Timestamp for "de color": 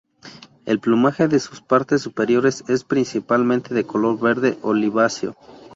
3.75-4.19